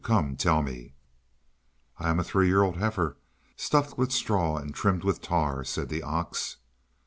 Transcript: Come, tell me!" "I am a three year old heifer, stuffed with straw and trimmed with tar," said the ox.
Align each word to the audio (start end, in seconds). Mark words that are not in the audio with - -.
Come, 0.03 0.35
tell 0.35 0.63
me!" 0.63 0.95
"I 1.99 2.09
am 2.09 2.19
a 2.19 2.23
three 2.23 2.47
year 2.47 2.63
old 2.63 2.77
heifer, 2.77 3.17
stuffed 3.55 3.99
with 3.99 4.11
straw 4.11 4.57
and 4.57 4.73
trimmed 4.73 5.03
with 5.03 5.21
tar," 5.21 5.63
said 5.63 5.89
the 5.89 6.01
ox. 6.01 6.57